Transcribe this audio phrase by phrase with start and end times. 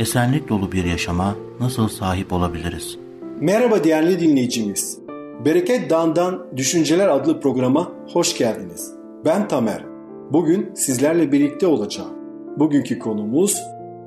[0.00, 2.98] Esenlik dolu bir yaşama nasıl sahip olabiliriz?
[3.40, 4.98] Merhaba değerli dinleyicimiz.
[5.44, 8.92] Bereket Dağı'ndan Düşünceler adlı programa hoş geldiniz.
[9.24, 9.84] Ben Tamer.
[10.32, 12.10] Bugün sizlerle birlikte olacağım.
[12.58, 13.56] Bugünkü konumuz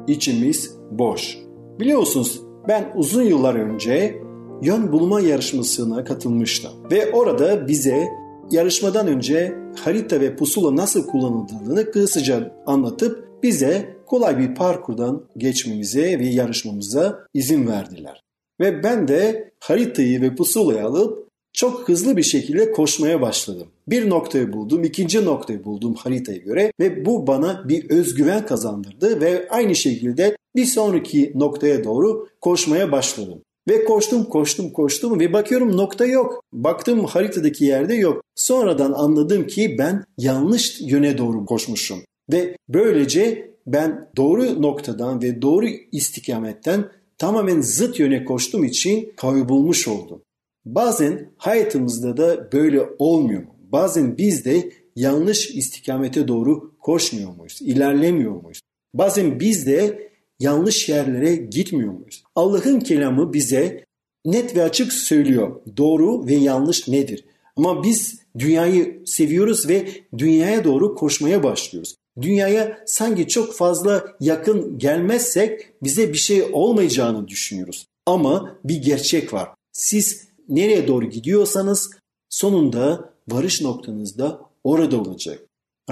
[0.08, 1.38] içimiz boş.
[1.80, 4.22] Biliyorsunuz ben uzun yıllar önce
[4.62, 6.72] yön bulma yarışmasına katılmıştım.
[6.92, 8.08] Ve orada bize
[8.52, 16.28] yarışmadan önce harita ve pusula nasıl kullanıldığını kısaca anlatıp bize kolay bir parkurdan geçmemize ve
[16.28, 18.24] yarışmamıza izin verdiler.
[18.60, 23.68] Ve ben de haritayı ve pusulayı alıp çok hızlı bir şekilde koşmaya başladım.
[23.88, 29.48] Bir noktayı buldum, ikinci noktayı buldum haritaya göre ve bu bana bir özgüven kazandırdı ve
[29.50, 33.42] aynı şekilde bir sonraki noktaya doğru koşmaya başladım.
[33.70, 36.44] Ve koştum koştum koştum ve bakıyorum nokta yok.
[36.54, 38.24] Baktım haritadaki yerde yok.
[38.36, 42.00] Sonradan anladım ki ben yanlış yöne doğru koşmuşum.
[42.32, 50.22] Ve böylece ben doğru noktadan ve doğru istikametten tamamen zıt yöne koştuğum için kaybolmuş oldum.
[50.66, 53.56] Bazen hayatımızda da böyle olmuyor mu?
[53.72, 57.60] Bazen biz de yanlış istikamete doğru koşmuyor muyuz?
[57.62, 58.62] İlerlemiyor muyuz?
[58.94, 62.24] Bazen biz de yanlış yerlere gitmiyor muyuz?
[62.36, 63.84] Allah'ın kelamı bize
[64.26, 65.62] net ve açık söylüyor.
[65.78, 67.26] Doğru ve yanlış nedir?
[67.56, 71.96] Ama biz dünyayı seviyoruz ve dünyaya doğru koşmaya başlıyoruz.
[72.22, 77.88] Dünyaya sanki çok fazla yakın gelmezsek bize bir şey olmayacağını düşünüyoruz.
[78.06, 79.50] Ama bir gerçek var.
[79.72, 81.92] Siz nereye doğru gidiyorsanız
[82.30, 85.40] sonunda varış noktanızda orada olacak.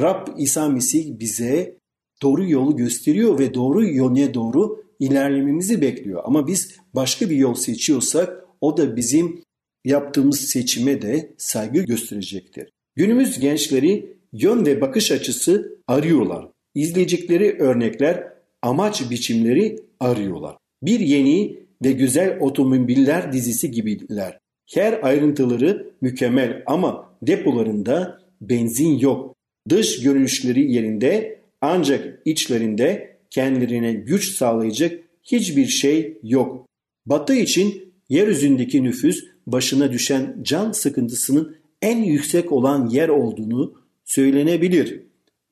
[0.02, 1.78] Rab İsa Mesih bize
[2.22, 6.22] doğru yolu gösteriyor ve doğru yöne doğru ilerlememizi bekliyor.
[6.26, 9.42] Ama biz başka bir yol seçiyorsak o da bizim
[9.86, 12.70] yaptığımız seçime de saygı gösterecektir.
[12.96, 16.47] Günümüz gençleri yön ve bakış açısı arıyorlar.
[16.75, 18.28] İzleyecekleri örnekler,
[18.62, 20.58] amaç biçimleri arıyorlar.
[20.84, 24.40] Bir yeni ve güzel otomobiller dizisi gibiler.
[24.74, 29.36] Her ayrıntıları mükemmel ama depolarında benzin yok.
[29.70, 36.68] Dış görünüşleri yerinde ancak içlerinde kendilerine güç sağlayacak hiçbir şey yok.
[37.06, 43.81] Batı için yeryüzündeki nüfus başına düşen can sıkıntısının en yüksek olan yer olduğunu
[44.14, 45.02] söylenebilir.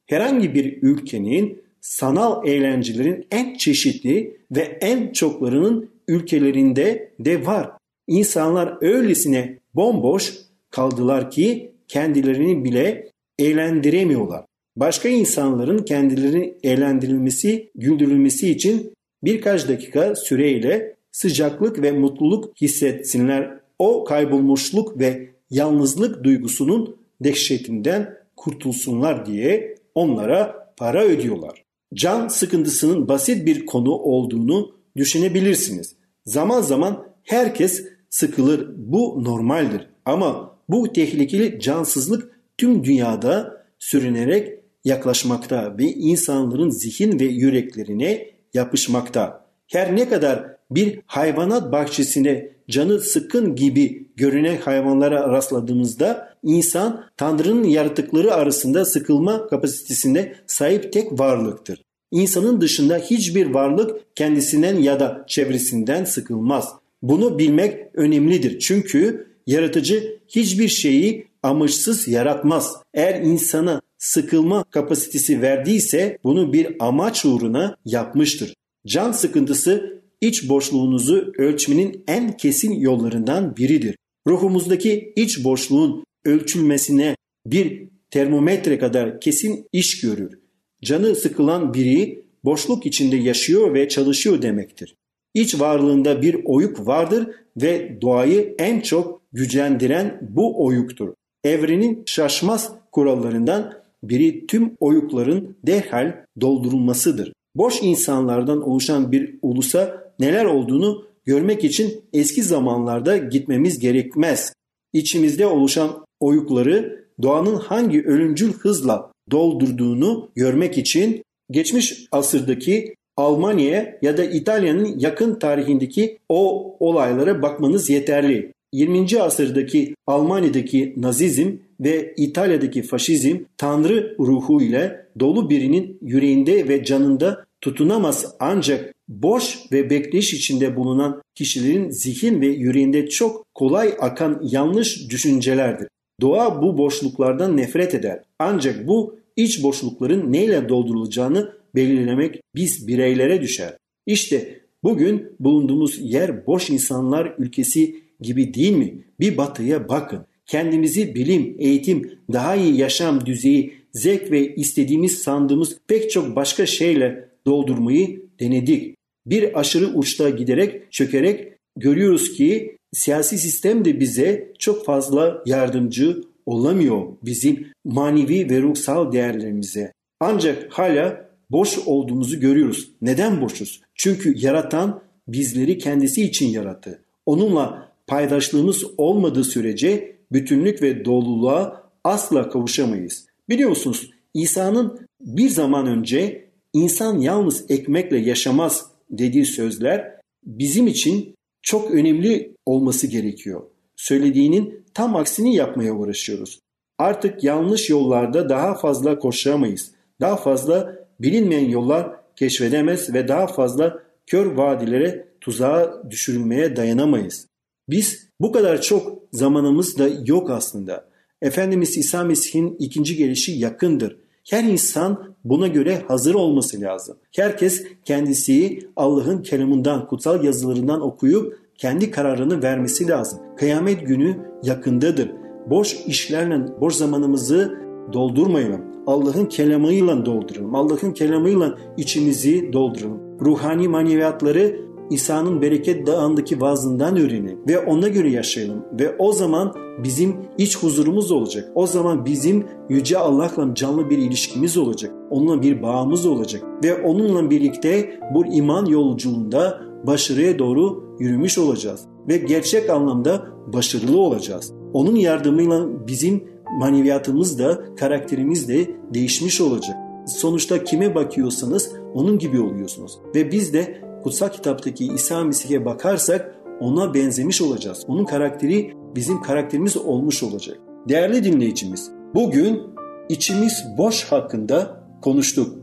[0.05, 7.71] Herhangi bir ülkenin sanal eğlencelerin en çeşitli ve en çoklarının ülkelerinde de var.
[8.07, 10.33] İnsanlar öylesine bomboş
[10.69, 14.45] kaldılar ki kendilerini bile eğlendiremiyorlar.
[14.75, 18.93] Başka insanların kendilerini eğlendirilmesi, güldürülmesi için
[19.23, 23.59] birkaç dakika süreyle sıcaklık ve mutluluk hissetsinler.
[23.79, 31.63] O kaybolmuşluk ve yalnızlık duygusunun dehşetinden kurtulsunlar diye onlara para ödüyorlar.
[31.93, 35.95] Can sıkıntısının basit bir konu olduğunu düşünebilirsiniz.
[36.25, 38.69] Zaman zaman herkes sıkılır.
[38.75, 39.87] Bu normaldir.
[40.05, 49.45] Ama bu tehlikeli cansızlık tüm dünyada sürünerek yaklaşmakta ve insanların zihin ve yüreklerine yapışmakta.
[49.67, 58.33] Her ne kadar bir hayvanat bahçesine canı sıkkın gibi görünen hayvanlara rastladığımızda insan Tanrı'nın yaratıkları
[58.33, 61.81] arasında sıkılma kapasitesine sahip tek varlıktır.
[62.11, 66.69] İnsanın dışında hiçbir varlık kendisinden ya da çevresinden sıkılmaz.
[67.01, 68.59] Bunu bilmek önemlidir.
[68.59, 72.75] Çünkü yaratıcı hiçbir şeyi amaçsız yaratmaz.
[72.93, 78.53] Eğer insana sıkılma kapasitesi verdiyse bunu bir amaç uğruna yapmıştır.
[78.85, 83.95] Can sıkıntısı iç boşluğunuzu ölçmenin en kesin yollarından biridir.
[84.27, 90.39] Ruhumuzdaki iç boşluğun ölçülmesine bir termometre kadar kesin iş görür.
[90.83, 94.95] Canı sıkılan biri boşluk içinde yaşıyor ve çalışıyor demektir.
[95.33, 97.27] İç varlığında bir oyuk vardır
[97.57, 101.13] ve doğayı en çok gücendiren bu oyuktur.
[101.43, 103.73] Evrenin şaşmaz kurallarından
[104.03, 107.33] biri tüm oyukların derhal doldurulmasıdır.
[107.55, 114.53] Boş insanlardan oluşan bir ulusa neler olduğunu görmek için eski zamanlarda gitmemiz gerekmez.
[114.93, 124.23] İçimizde oluşan oyukları doğanın hangi ölümcül hızla doldurduğunu görmek için geçmiş asırdaki Almanya'ya ya da
[124.23, 128.53] İtalya'nın yakın tarihindeki o olaylara bakmanız yeterli.
[128.73, 129.21] 20.
[129.21, 138.35] asırdaki Almanya'daki Nazizm ve İtalya'daki faşizm Tanrı ruhu ile dolu birinin yüreğinde ve canında tutunamaz
[138.39, 145.87] ancak boş ve bekleyiş içinde bulunan kişilerin zihin ve yüreğinde çok kolay akan yanlış düşüncelerdir.
[146.21, 148.23] Doğa bu boşluklardan nefret eder.
[148.39, 153.77] Ancak bu iç boşlukların neyle doldurulacağını belirlemek biz bireylere düşer.
[154.05, 159.03] İşte bugün bulunduğumuz yer boş insanlar ülkesi gibi değil mi?
[159.19, 160.25] Bir batıya bakın.
[160.45, 167.29] Kendimizi bilim, eğitim, daha iyi yaşam düzeyi, zevk ve istediğimiz sandığımız pek çok başka şeyle
[167.45, 168.98] doldurmayı denedik.
[169.29, 177.07] Bir aşırı uçta giderek, çökerek görüyoruz ki siyasi sistem de bize çok fazla yardımcı olamıyor
[177.23, 179.93] bizim manevi ve ruhsal değerlerimize.
[180.19, 182.91] Ancak hala boş olduğumuzu görüyoruz.
[183.01, 183.81] Neden boşuz?
[183.95, 187.01] Çünkü yaratan bizleri kendisi için yarattı.
[187.25, 193.25] Onunla paydaşlığımız olmadığı sürece bütünlük ve doluluğa asla kavuşamayız.
[193.49, 202.55] Biliyorsunuz İsa'nın bir zaman önce insan yalnız ekmekle yaşamaz dediği sözler bizim için çok önemli
[202.65, 203.61] olması gerekiyor.
[203.95, 206.59] Söylediğinin tam aksini yapmaya uğraşıyoruz.
[206.97, 209.91] Artık yanlış yollarda daha fazla koşamayız.
[210.21, 217.47] Daha fazla bilinmeyen yollar keşfedemez ve daha fazla kör vadilere tuzağa düşürülmeye dayanamayız.
[217.89, 221.09] Biz bu kadar çok zamanımız da yok aslında.
[221.41, 224.17] Efendimiz İsa Mesih'in ikinci gelişi yakındır.
[224.49, 227.17] Her insan buna göre hazır olması lazım.
[227.35, 233.39] Herkes kendisi Allah'ın kelamından, kutsal yazılarından okuyup kendi kararını vermesi lazım.
[233.57, 235.31] Kıyamet günü yakındadır.
[235.69, 237.77] Boş işlerle boş zamanımızı
[238.13, 238.81] doldurmayalım.
[239.07, 240.75] Allah'ın kelamıyla dolduralım.
[240.75, 243.39] Allah'ın kelamıyla içimizi dolduralım.
[243.41, 249.73] Ruhani maneviyatları İsa'nın bereket dağındaki vaazından öğrenelim ve ona göre yaşayalım ve o zaman
[250.03, 251.71] bizim iç huzurumuz olacak.
[251.75, 255.11] O zaman bizim yüce Allah'la canlı bir ilişkimiz olacak.
[255.29, 262.37] Onunla bir bağımız olacak ve onunla birlikte bu iman yolculuğunda başarıya doğru yürümüş olacağız ve
[262.37, 264.73] gerçek anlamda başarılı olacağız.
[264.93, 266.43] Onun yardımıyla bizim
[266.79, 269.97] maneviyatımız da karakterimiz de değişmiş olacak.
[270.27, 273.19] Sonuçta kime bakıyorsanız onun gibi oluyorsunuz.
[273.35, 278.05] Ve biz de kutsal kitaptaki İsa Mesih'e bakarsak ona benzemiş olacağız.
[278.07, 280.77] Onun karakteri bizim karakterimiz olmuş olacak.
[281.09, 282.81] Değerli dinleyicimiz, bugün
[283.29, 285.75] içimiz boş hakkında konuştuk.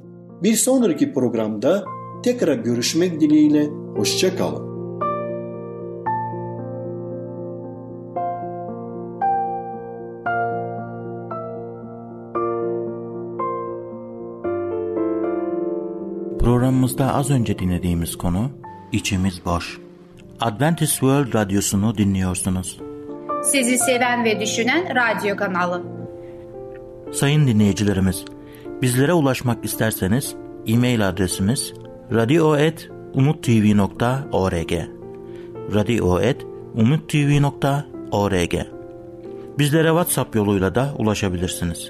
[0.42, 1.84] Bir sonraki programda
[2.22, 3.66] tekrar görüşmek dileğiyle
[3.96, 4.65] hoşça kalın.
[16.66, 18.50] Programımızda az önce dinlediğimiz konu
[18.92, 19.78] içimiz boş.
[20.40, 22.80] Adventist World Radyosu'nu dinliyorsunuz.
[23.44, 25.82] Sizi seven ve düşünen radyo kanalı.
[27.12, 28.24] Sayın dinleyicilerimiz,
[28.82, 30.34] bizlere ulaşmak isterseniz
[30.66, 31.72] e-mail adresimiz
[32.12, 34.72] radio.umutv.org
[35.74, 38.54] radio.umutv.org
[39.58, 41.88] Bizlere WhatsApp yoluyla da ulaşabilirsiniz.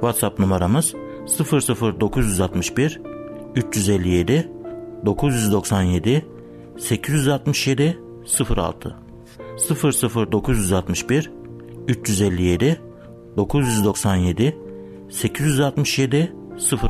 [0.00, 0.94] WhatsApp numaramız
[1.38, 3.17] 00961
[3.58, 4.48] 357
[5.06, 6.24] 997
[6.78, 7.98] 867
[8.56, 8.96] 06
[9.58, 11.30] 00961
[11.88, 12.80] 357
[13.36, 14.56] 997
[15.10, 16.32] 867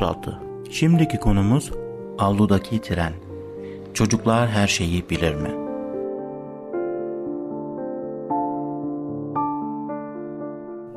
[0.01, 1.71] 06 Şimdiki konumuz
[2.17, 3.13] avludaki tren.
[3.93, 5.49] Çocuklar her şeyi bilir mi?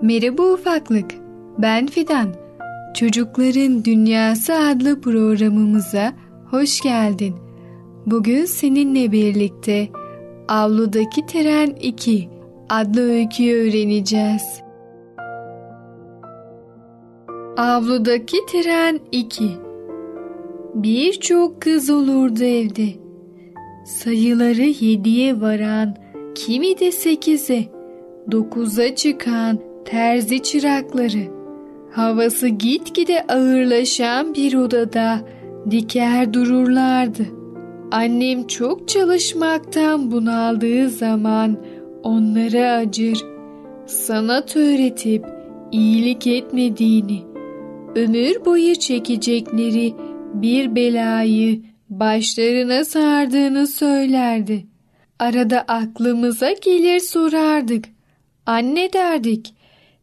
[0.02, 1.10] Merhaba ufaklık.
[1.58, 2.41] Ben Fidan.
[2.94, 6.12] Çocukların Dünyası adlı programımıza
[6.50, 7.34] hoş geldin.
[8.06, 9.88] Bugün seninle birlikte
[10.48, 12.28] Avludaki Tren 2
[12.68, 14.62] adlı öyküyü öğreneceğiz.
[17.56, 19.44] Avludaki Tren 2
[20.74, 22.88] Birçok kız olurdu evde.
[23.86, 25.96] Sayıları yediye varan,
[26.34, 27.64] kimi de sekize,
[28.30, 31.41] dokuza çıkan terzi çırakları.
[31.92, 35.20] Havası gitgide ağırlaşan bir odada
[35.70, 37.26] diker dururlardı.
[37.90, 41.64] Annem çok çalışmaktan bunaldığı zaman
[42.02, 43.24] onlara acır,
[43.86, 45.24] sanat öğretip
[45.72, 47.22] iyilik etmediğini,
[47.96, 49.94] ömür boyu çekecekleri
[50.34, 54.66] bir belayı başlarına sardığını söylerdi.
[55.18, 57.84] Arada aklımıza gelir sorardık.
[58.46, 59.54] Anne derdik,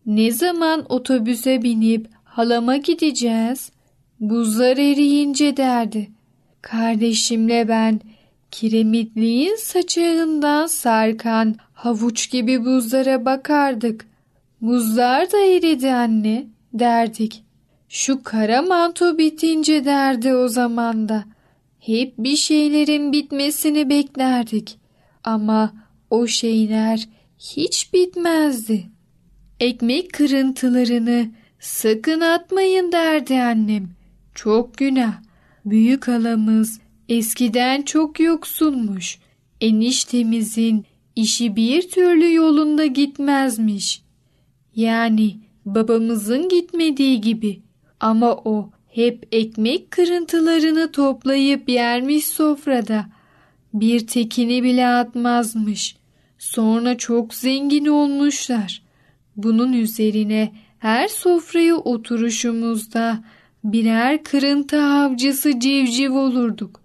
[0.05, 3.71] ne zaman otobüse binip halama gideceğiz?
[4.19, 6.09] Buzlar eriyince derdi.
[6.61, 8.01] Kardeşimle ben
[8.51, 14.07] kiremitliğin saçağından sarkan havuç gibi buzlara bakardık.
[14.61, 17.43] Buzlar da eridi anne derdik.
[17.89, 21.23] Şu kara manto bitince derdi o zaman da.
[21.79, 24.79] Hep bir şeylerin bitmesini beklerdik.
[25.23, 25.73] Ama
[26.09, 28.85] o şeyler hiç bitmezdi.
[29.59, 33.89] Ekmek kırıntılarını sakın atmayın derdi annem.
[34.35, 35.13] Çok günah.
[35.65, 39.19] Büyük halamız eskiden çok yoksulmuş.
[39.61, 40.85] Eniştemizin
[41.15, 44.01] işi bir türlü yolunda gitmezmiş.
[44.75, 45.35] Yani
[45.65, 47.61] babamızın gitmediği gibi.
[47.99, 53.05] Ama o hep ekmek kırıntılarını toplayıp yermiş sofrada.
[53.73, 55.95] Bir tekini bile atmazmış.
[56.37, 58.88] Sonra çok zengin olmuşlar.
[59.43, 63.23] Bunun üzerine her sofraya oturuşumuzda
[63.63, 66.81] birer kırıntı avcısı civciv olurduk.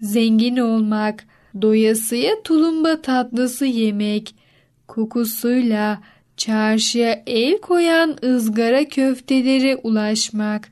[0.00, 1.26] Zengin olmak,
[1.62, 4.34] doyasıya tulumba tatlısı yemek,
[4.88, 6.00] kokusuyla
[6.36, 10.68] çarşıya el koyan ızgara köftelere ulaşmak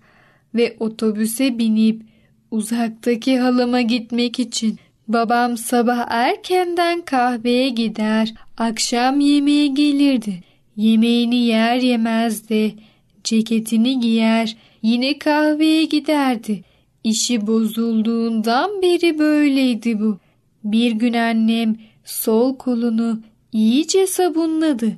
[0.54, 2.02] ve otobüse binip
[2.50, 10.47] uzaktaki halama gitmek için babam sabah erkenden kahveye gider, akşam yemeğe gelirdi.
[10.78, 12.72] Yemeğini yer yemez de
[13.24, 16.64] ceketini giyer, yine kahveye giderdi.
[17.04, 20.18] İşi bozulduğundan beri böyleydi bu.
[20.64, 23.20] Bir gün annem sol kolunu
[23.52, 24.96] iyice sabunladı.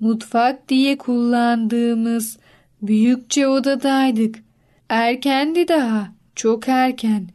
[0.00, 2.38] Mutfak diye kullandığımız
[2.82, 4.38] büyükçe odadaydık.
[4.88, 7.28] Erkendi daha, çok erken.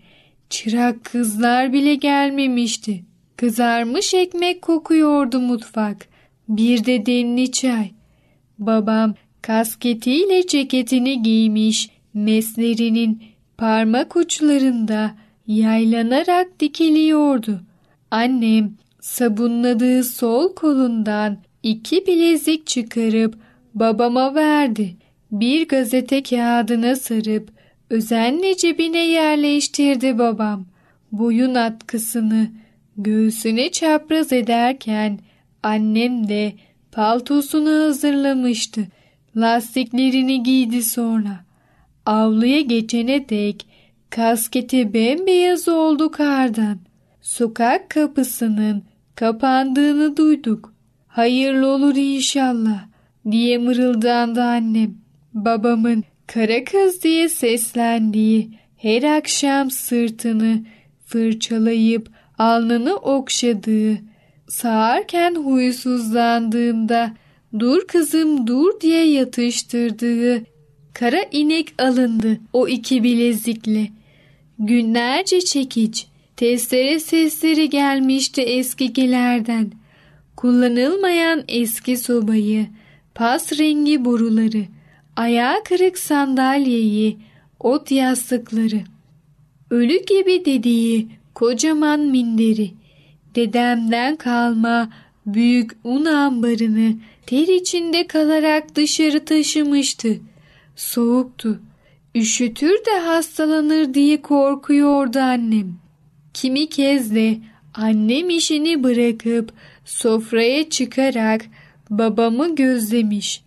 [0.50, 3.04] Çırak kızlar bile gelmemişti.
[3.38, 6.13] Kızarmış ekmek kokuyordu mutfak.
[6.50, 7.92] Bir de demli çay.
[8.60, 13.24] Babam kasketiyle ceketini giymiş, meslerinin
[13.58, 15.16] parmak uçlarında
[15.48, 17.62] yaylanarak dikiliyordu.
[18.12, 23.36] Annem sabunladığı sol kolundan iki bilezik çıkarıp
[23.76, 24.96] babama verdi.
[25.32, 27.50] Bir gazete kağıdına sarıp
[27.90, 30.66] özenle cebine yerleştirdi babam.
[31.12, 32.48] Boyun atkısını
[32.98, 35.20] göğsüne çapraz ederken
[35.64, 36.54] annem de
[36.92, 38.88] paltosunu hazırlamıştı.
[39.38, 41.46] Lastiklerini giydi sonra.
[42.06, 43.66] Avluya geçene dek
[44.10, 46.78] kasketi bembeyaz oldu kardan.
[47.22, 48.84] Sokak kapısının
[49.16, 50.74] kapandığını duyduk.
[51.08, 52.86] Hayırlı olur inşallah
[53.32, 54.96] diye mırıldandı annem.
[55.34, 60.66] Babamın kara kız diye seslendiği her akşam sırtını
[61.06, 63.98] fırçalayıp alnını okşadığı,
[64.54, 67.14] sağarken huysuzlandığında
[67.60, 70.44] dur kızım dur diye yatıştırdığı
[70.94, 73.88] kara inek alındı o iki bilezikle.
[74.60, 79.72] Günlerce çekiç, testere sesleri gelmişti eskikilerden.
[80.36, 82.68] Kullanılmayan eski sobayı,
[83.16, 84.66] pas rengi boruları,
[85.16, 87.18] ayağı kırık sandalyeyi,
[87.60, 88.82] ot yastıkları,
[89.70, 92.72] ölü gibi dediği kocaman minderi,
[93.36, 94.90] dedemden kalma
[95.26, 96.94] büyük un ambarını
[97.26, 100.20] ter içinde kalarak dışarı taşımıştı.
[100.76, 101.60] Soğuktu.
[102.16, 105.76] Üşütür de hastalanır diye korkuyordu annem.
[106.34, 107.38] Kimi kez de
[107.74, 109.54] annem işini bırakıp
[109.86, 111.46] sofraya çıkarak
[111.90, 113.44] babamı gözlemiş.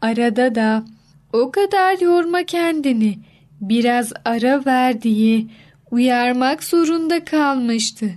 [0.00, 0.84] Arada da
[1.32, 3.18] o kadar yorma kendini
[3.60, 5.44] biraz ara ver diye
[5.90, 8.10] uyarmak zorunda kalmıştı.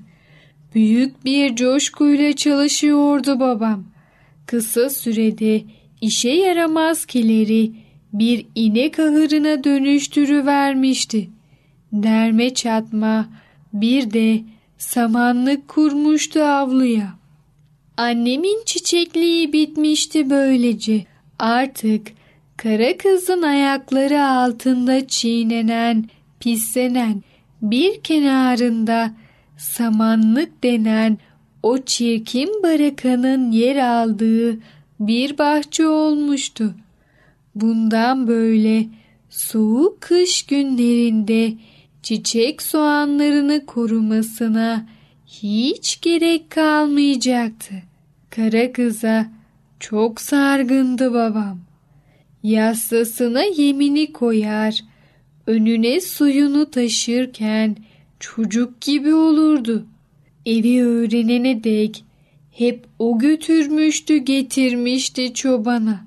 [0.75, 3.83] Büyük bir coşkuyla çalışıyordu babam.
[4.45, 5.61] Kısa sürede
[6.01, 7.71] işe yaramaz kileri
[8.13, 11.29] bir inek ahırına dönüştürüvermişti.
[11.93, 13.29] Derme çatma
[13.73, 14.41] bir de
[14.77, 17.13] samanlık kurmuştu avluya.
[17.97, 21.05] Annemin çiçekliği bitmişti böylece.
[21.39, 22.07] Artık
[22.57, 27.23] kara kızın ayakları altında çiğnenen, pislenen
[27.61, 29.13] bir kenarında
[29.63, 31.17] samanlık denen
[31.63, 34.59] o çirkin barakanın yer aldığı
[34.99, 36.75] bir bahçe olmuştu.
[37.55, 38.87] Bundan böyle
[39.29, 41.53] soğuk kış günlerinde
[42.03, 44.85] çiçek soğanlarını korumasına
[45.27, 47.73] hiç gerek kalmayacaktı.
[48.29, 49.27] Kara kıza
[49.79, 51.59] çok sargındı babam.
[52.43, 54.79] Yassasına yemini koyar,
[55.47, 57.75] önüne suyunu taşırken
[58.23, 59.85] çocuk gibi olurdu.
[60.45, 62.03] Evi öğrenene dek
[62.51, 65.99] hep o götürmüştü getirmişti çobana.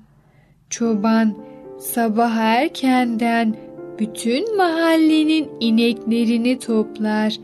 [0.69, 1.37] Çoban
[1.79, 3.55] sabah erkenden
[3.99, 7.37] bütün mahallenin ineklerini toplar,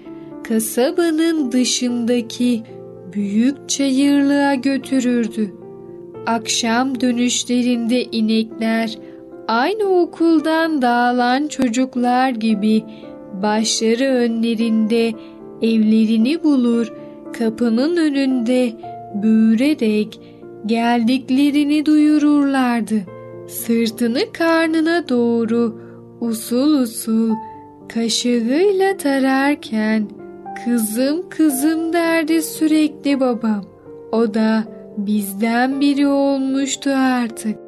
[0.43, 2.63] kasabanın dışındaki
[3.13, 5.53] büyük çayırlığa götürürdü.
[6.25, 8.97] Akşam dönüşlerinde inekler
[9.47, 12.83] aynı okuldan dağılan çocuklar gibi
[13.41, 15.13] başları önlerinde
[15.61, 16.93] evlerini bulur,
[17.39, 18.73] kapının önünde
[19.13, 20.19] büğürerek
[20.65, 22.95] geldiklerini duyururlardı.
[23.47, 25.81] Sırtını karnına doğru
[26.21, 27.31] usul usul
[27.89, 30.07] kaşığıyla tararken
[30.65, 33.63] kızım kızım derdi sürekli babam.
[34.11, 34.63] O da
[34.97, 37.59] bizden biri olmuştu artık.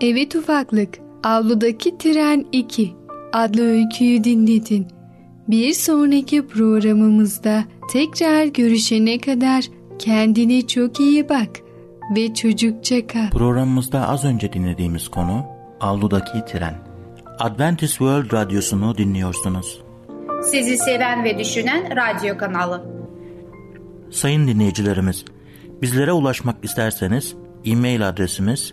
[0.00, 2.92] Evet ufaklık, avludaki tren 2
[3.32, 4.86] adlı öyküyü dinledin.
[5.48, 9.64] Bir sonraki programımızda tekrar görüşene kadar
[9.98, 11.50] kendine çok iyi bak
[12.16, 13.30] ve çocukça kal.
[13.30, 15.44] Programımızda az önce dinlediğimiz konu
[15.80, 16.74] Avludaki Tren.
[17.38, 19.82] Adventist World Radyosu'nu dinliyorsunuz.
[20.42, 22.84] Sizi seven ve düşünen radyo kanalı.
[24.10, 25.24] Sayın dinleyicilerimiz,
[25.82, 28.72] bizlere ulaşmak isterseniz e-mail adresimiz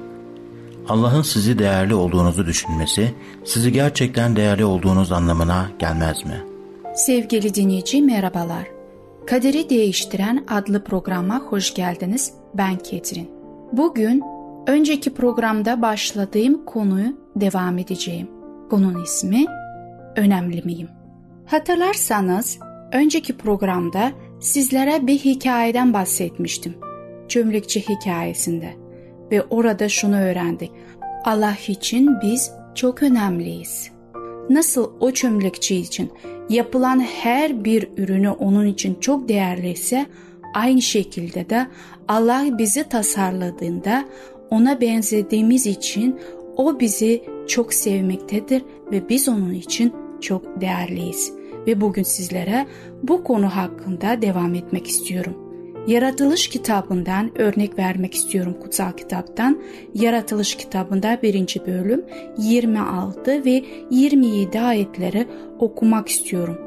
[0.89, 3.13] Allah'ın sizi değerli olduğunuzu düşünmesi,
[3.45, 6.41] sizi gerçekten değerli olduğunuz anlamına gelmez mi?
[6.95, 8.67] Sevgili dinleyici merhabalar.
[9.27, 12.33] Kaderi Değiştiren adlı programa hoş geldiniz.
[12.53, 13.29] Ben Ketrin.
[13.71, 14.23] Bugün
[14.67, 18.29] önceki programda başladığım konuyu devam edeceğim.
[18.69, 19.45] Konunun ismi
[20.15, 20.89] Önemli miyim?
[21.45, 22.59] Hatırlarsanız
[22.91, 26.75] önceki programda sizlere bir hikayeden bahsetmiştim.
[27.27, 28.80] Çömlekçi hikayesinde
[29.31, 30.71] ve orada şunu öğrendik.
[31.25, 33.91] Allah için biz çok önemliyiz.
[34.49, 36.11] Nasıl o çömlekçi için
[36.49, 40.05] yapılan her bir ürünü onun için çok değerliyse
[40.53, 41.67] aynı şekilde de
[42.07, 44.05] Allah bizi tasarladığında
[44.49, 46.19] ona benzediğimiz için
[46.57, 51.33] o bizi çok sevmektedir ve biz onun için çok değerliyiz.
[51.67, 52.67] Ve bugün sizlere
[53.03, 55.50] bu konu hakkında devam etmek istiyorum.
[55.87, 59.63] Yaratılış kitabından örnek vermek istiyorum kutsal kitaptan.
[59.93, 62.05] Yaratılış kitabında birinci bölüm
[62.37, 65.27] 26 ve 27 ayetleri
[65.59, 66.61] okumak istiyorum.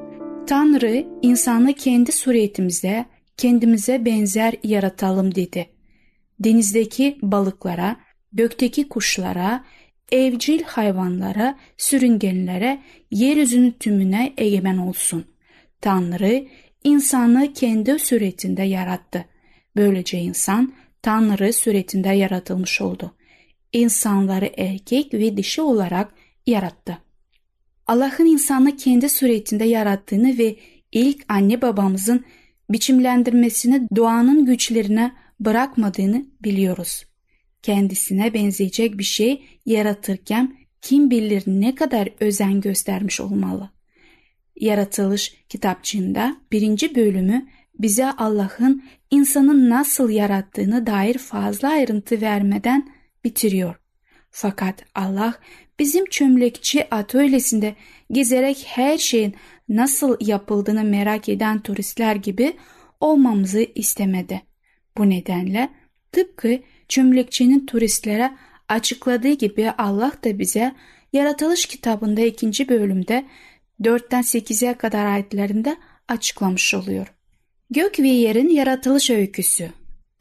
[0.47, 3.05] Tanrı insanı kendi suretimize,
[3.37, 5.67] kendimize benzer yaratalım dedi.
[6.41, 7.97] Denizdeki balıklara,
[8.33, 9.65] gökteki kuşlara,
[10.13, 15.25] evcil hayvanlara, sürüngenlere, yeryüzünün tümüne egemen olsun.
[15.81, 16.47] Tanrı
[16.85, 19.25] insanı kendi suretinde yarattı.
[19.77, 23.15] Böylece insan Tanrı suretinde yaratılmış oldu.
[23.73, 26.15] İnsanları erkek ve dişi olarak
[26.47, 26.99] yarattı.
[27.87, 30.57] Allah'ın insanı kendi suretinde yarattığını ve
[30.93, 32.25] ilk anne babamızın
[32.71, 37.05] biçimlendirmesini doğanın güçlerine bırakmadığını biliyoruz.
[37.63, 43.71] Kendisine benzeyecek bir şey yaratırken kim bilir ne kadar özen göstermiş olmalı.
[44.57, 47.47] Yaratılış kitapçığında birinci bölümü
[47.79, 52.89] bize Allah'ın insanı nasıl yarattığını dair fazla ayrıntı vermeden
[53.25, 53.75] bitiriyor.
[54.31, 55.35] Fakat Allah
[55.79, 57.75] bizim çömlekçi atölyesinde
[58.13, 59.35] gezerek her şeyin
[59.69, 62.57] nasıl yapıldığını merak eden turistler gibi
[63.01, 64.43] olmamızı istemedi.
[64.99, 65.69] Bu nedenle
[66.13, 68.33] tıpkı çömlekçinin turistlere
[68.69, 70.75] açıkladığı gibi Allah da bize
[71.13, 73.25] yaratılış kitabında ikinci bölümde
[73.83, 75.77] 4'ten 8'e kadar ayetlerinde
[76.09, 77.15] açıklamış oluyor.
[77.71, 79.71] Gök ve yerin yaratılış öyküsü.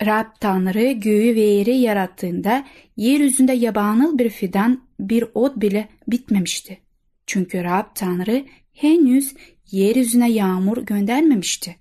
[0.05, 2.65] Rab Tanrı göğü ve yeri yarattığında
[2.97, 6.81] yeryüzünde yabanıl bir fidan, bir ot bile bitmemişti.
[7.27, 9.33] Çünkü Rab Tanrı henüz
[9.71, 11.75] yeryüzüne yağmur göndermemişti.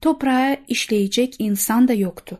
[0.00, 2.38] Toprağa işleyecek insan da yoktu.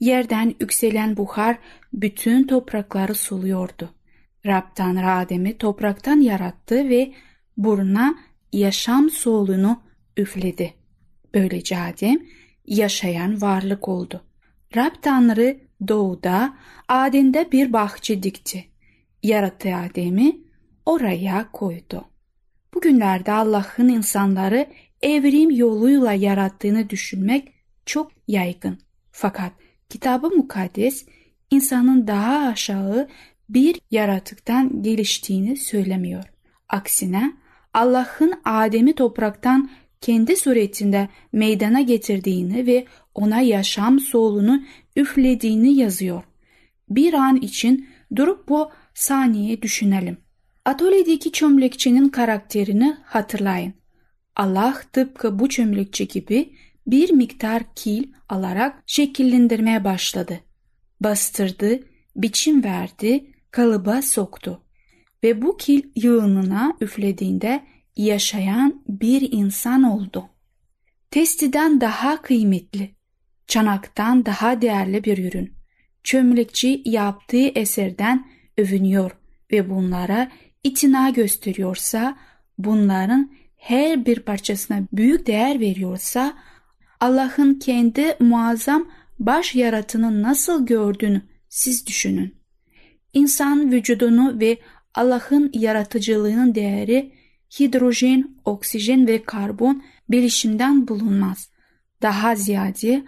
[0.00, 1.58] Yerden yükselen buhar
[1.92, 3.90] bütün toprakları suluyordu.
[4.46, 7.12] Rab Tanrı Adem'i topraktan yarattı ve
[7.56, 8.18] buruna
[8.52, 9.82] yaşam soluğunu
[10.16, 10.74] üfledi.
[11.34, 12.18] Böylece Adem
[12.66, 14.24] yaşayan varlık oldu.
[14.76, 16.56] Rab Tanrı doğuda
[16.88, 18.64] Adem'de bir bahçe dikti.
[19.22, 20.40] Yarattığı Adem'i
[20.86, 22.04] oraya koydu.
[22.74, 24.66] Bugünlerde Allah'ın insanları
[25.02, 27.52] evrim yoluyla yarattığını düşünmek
[27.86, 28.78] çok yaygın.
[29.10, 29.52] Fakat
[29.88, 31.06] kitabı mukaddes
[31.50, 33.08] insanın daha aşağı
[33.48, 36.24] bir yaratıktan geliştiğini söylemiyor.
[36.68, 37.32] Aksine
[37.76, 44.62] Allah'ın Adem'i topraktan kendi suretinde meydana getirdiğini ve ona yaşam solunu
[44.96, 46.22] üflediğini yazıyor.
[46.90, 50.16] Bir an için durup bu saniye düşünelim.
[50.64, 53.74] Atölyedeki çömlekçinin karakterini hatırlayın.
[54.36, 56.52] Allah tıpkı bu çömlekçi gibi
[56.86, 60.40] bir miktar kil alarak şekillendirmeye başladı.
[61.00, 61.80] Bastırdı,
[62.16, 64.65] biçim verdi, kalıba soktu.
[65.26, 67.62] Ve bu kil yığınına üflediğinde
[67.96, 70.28] yaşayan bir insan oldu.
[71.10, 72.90] Testiden daha kıymetli,
[73.46, 75.52] çanaktan daha değerli bir ürün.
[76.04, 78.26] Çömlekçi yaptığı eserden
[78.58, 79.10] övünüyor
[79.52, 80.30] ve bunlara
[80.64, 82.18] itina gösteriyorsa,
[82.58, 86.34] bunların her bir parçasına büyük değer veriyorsa,
[87.00, 92.34] Allah'ın kendi muazzam baş yaratını nasıl gördüğünü siz düşünün.
[93.12, 94.58] İnsan vücudunu ve
[94.96, 97.12] Allah'ın yaratıcılığının değeri
[97.60, 101.50] hidrojen, oksijen ve karbon bilişimden bulunmaz.
[102.02, 103.04] Daha ziyade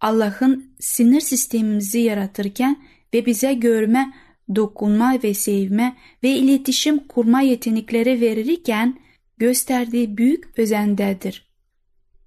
[0.00, 2.82] Allah'ın sinir sistemimizi yaratırken
[3.14, 4.12] ve bize görme,
[4.54, 8.98] dokunma ve sevme ve iletişim kurma yetenekleri verirken
[9.38, 11.52] gösterdiği büyük özendedir.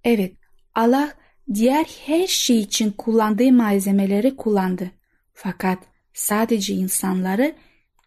[0.04, 0.34] Evet,
[0.76, 1.14] Allah
[1.54, 4.92] diğer her şey için kullandığı malzemeleri kullandı.
[5.34, 5.80] Fakat
[6.14, 7.56] sadece insanları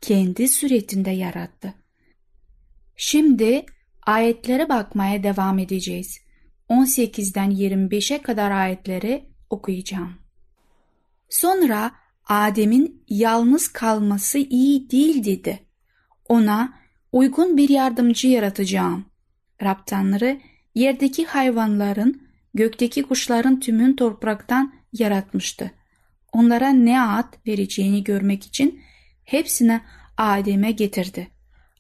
[0.00, 1.74] kendi suretinde yarattı.
[2.96, 3.66] Şimdi
[4.06, 6.18] ayetlere bakmaya devam edeceğiz.
[6.68, 10.14] 18'den 25'e kadar ayetleri okuyacağım.
[11.28, 11.92] Sonra
[12.28, 15.58] Adem'in yalnız kalması iyi değil dedi.
[16.28, 16.78] Ona
[17.12, 19.04] uygun bir yardımcı yaratacağım.
[19.62, 20.40] Rab Tanrı
[20.74, 22.22] yerdeki hayvanların,
[22.54, 25.70] gökteki kuşların tümün topraktan yaratmıştı.
[26.32, 28.80] Onlara ne ad vereceğini görmek için
[29.28, 29.80] hepsine
[30.16, 31.28] Adem'e getirdi.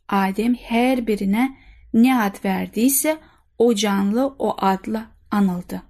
[0.08, 1.56] Adem her birine
[1.94, 3.18] ne ad verdiyse
[3.58, 5.82] o canlı o adla anıldı.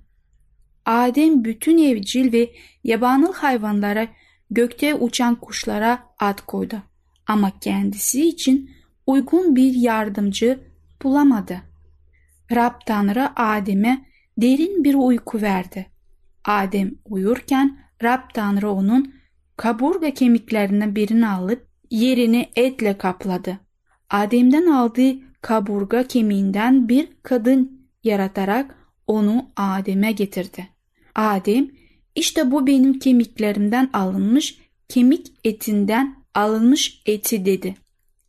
[0.87, 2.51] Adem bütün evcil ve
[2.85, 4.09] yabanıl hayvanlara,
[4.51, 6.83] gökte uçan kuşlara ad koydu.
[7.27, 8.71] Ama kendisi için
[9.07, 10.61] uygun bir yardımcı
[11.03, 11.63] bulamadı.
[12.55, 14.05] Rab Tanrı Adem'e
[14.39, 15.87] derin bir uyku verdi.
[16.45, 19.18] Adem uyurken Rab Tanrı onun
[19.59, 23.59] kaburga kemiklerinden birini alıp yerini etle kapladı.
[24.11, 28.75] Adem'den aldığı kaburga kemiğinden bir kadın yaratarak
[29.07, 30.69] onu Adem'e getirdi.
[31.15, 31.71] Adem,
[32.15, 37.75] işte bu benim kemiklerimden alınmış, kemik etinden alınmış eti dedi.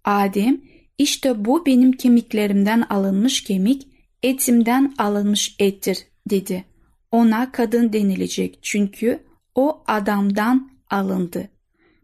[0.04, 0.62] Adem,
[0.98, 3.88] işte bu benim kemiklerimden alınmış kemik,
[4.24, 5.98] etimden alınmış ettir
[6.30, 6.66] dedi.
[7.12, 9.20] Ona kadın denilecek çünkü
[9.56, 11.50] o adamdan alındı.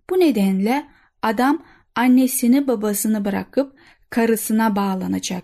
[0.09, 0.87] Bu nedenle
[1.21, 5.43] adam annesini babasını bırakıp karısına bağlanacak.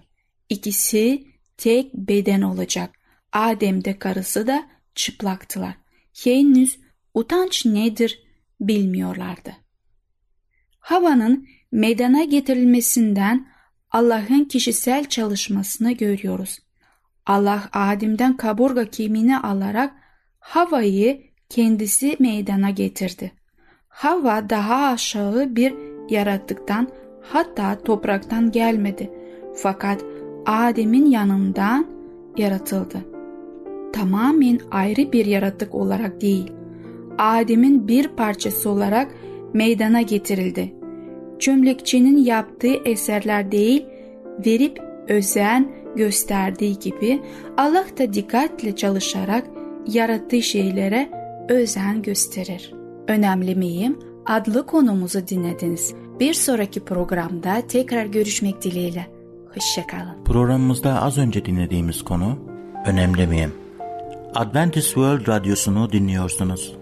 [0.49, 1.27] İkisi
[1.57, 2.99] tek beden olacak.
[3.33, 5.77] Adem de karısı da çıplaktılar.
[6.23, 6.79] Henüz
[7.13, 8.23] utanç nedir
[8.61, 9.53] bilmiyorlardı.
[10.79, 13.47] Havanın meydana getirilmesinden
[13.91, 16.59] Allah'ın kişisel çalışmasını görüyoruz.
[17.25, 19.93] Allah Adem'den kaburga kemiğini alarak
[20.39, 23.31] Hava'yı kendisi meydana getirdi.
[23.89, 25.73] Hava daha aşağı bir
[26.09, 26.87] yaratıktan
[27.21, 29.09] hatta topraktan gelmedi.
[29.55, 30.05] Fakat
[30.45, 31.85] Adem'in yanından
[32.37, 32.97] yaratıldı.
[33.93, 36.51] Tamamen ayrı bir yaratık olarak değil,
[37.17, 39.11] Adem'in bir parçası olarak
[39.53, 40.73] meydana getirildi.
[41.39, 43.85] Çömlekçinin yaptığı eserler değil,
[44.45, 47.21] verip özen gösterdiği gibi
[47.57, 49.43] Allah da dikkatle çalışarak
[49.87, 52.73] yarattığı şeylere özen gösterir.
[53.07, 53.99] Önemli miyim?
[54.25, 55.93] adlı konumuzu dinlediniz.
[56.19, 59.07] Bir sonraki programda tekrar görüşmek dileğiyle.
[59.53, 60.23] Hoşçakalın.
[60.25, 62.39] Programımızda az önce dinlediğimiz konu
[62.85, 63.53] Önemli miyim?
[64.35, 66.75] Adventist World Radyosu'nu dinliyorsunuz.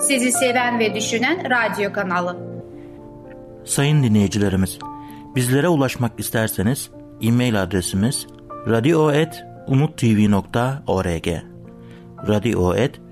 [0.00, 2.36] Sizi seven ve düşünen radyo kanalı.
[3.64, 4.78] Sayın dinleyicilerimiz,
[5.36, 6.90] bizlere ulaşmak isterseniz
[7.22, 8.26] e-mail adresimiz
[8.68, 11.28] radio.umutv.org
[12.28, 13.11] radio.umutv.org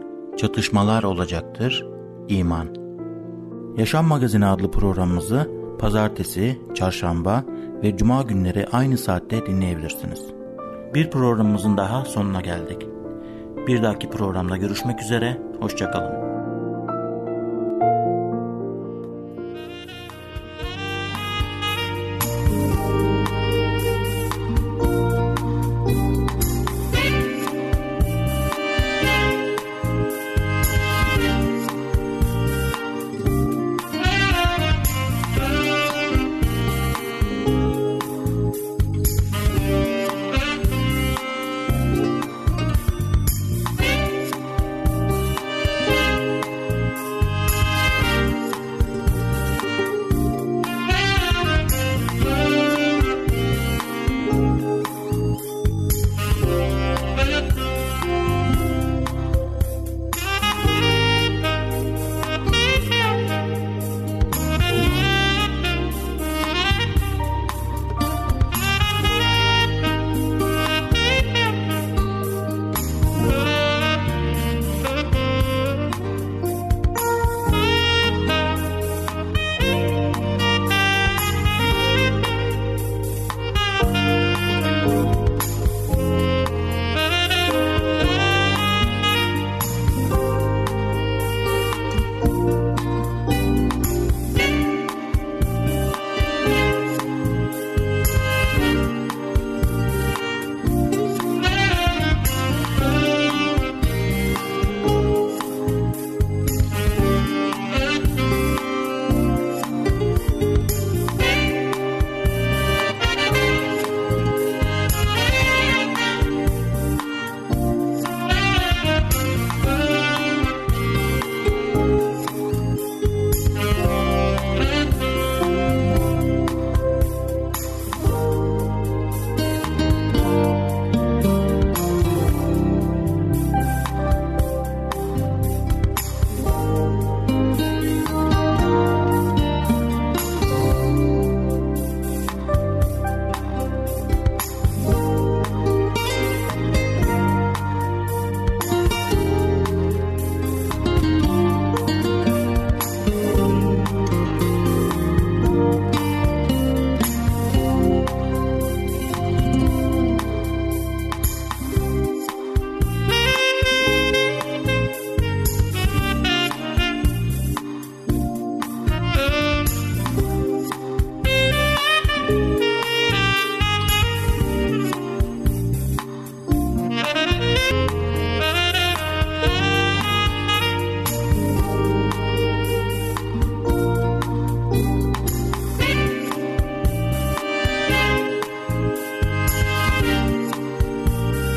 [0.41, 1.85] çatışmalar olacaktır,
[2.27, 2.67] iman.
[3.77, 5.49] Yaşam Magazini adlı programımızı
[5.79, 7.43] pazartesi, çarşamba
[7.83, 10.25] ve cuma günleri aynı saatte dinleyebilirsiniz.
[10.93, 12.87] Bir programımızın daha sonuna geldik.
[13.67, 16.30] Bir dahaki programda görüşmek üzere, hoşçakalın.